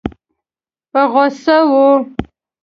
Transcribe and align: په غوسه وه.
په 0.91 1.01
غوسه 1.11 1.57
وه. 1.71 1.87